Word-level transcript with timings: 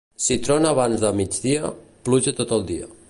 Si 0.27 0.37
trona 0.45 0.71
abans 0.71 1.03
de 1.03 1.11
migdia, 1.19 1.71
pluja 2.09 2.35
tot 2.41 2.57
el 2.59 2.67
dia. 2.73 2.91